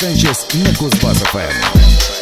Санчес 0.00 0.46
на 0.54 0.72
Кузбасс-ФМ. 0.72 2.19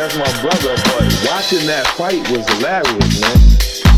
that's 0.00 0.16
my 0.16 0.40
brother. 0.40 0.74
But 0.84 1.28
watching 1.28 1.66
that 1.66 1.86
fight 1.88 2.26
was 2.30 2.48
hilarious, 2.48 3.20
man. 3.20 3.89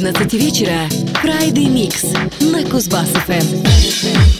11 0.00 0.32
вечера 0.32 0.88
Friday 1.22 1.68
Mix 1.68 2.06
на 2.50 2.62
Кузбасс-ФМ. 2.62 4.39